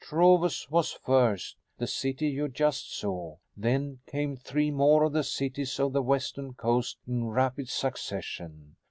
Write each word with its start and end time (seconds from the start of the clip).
"Trovus 0.03 0.67
was 0.71 0.93
first 0.93 1.57
the 1.77 1.85
city 1.85 2.27
you 2.29 2.47
just 2.49 2.91
saw 2.91 3.37
then 3.55 3.99
came 4.07 4.35
three 4.35 4.71
more 4.71 5.03
of 5.03 5.13
the 5.13 5.23
cities 5.23 5.79
of 5.79 5.93
the 5.93 6.01
western 6.01 6.55
coast 6.55 6.97
in 7.05 7.25
rapid 7.27 7.69
succession. 7.69 8.77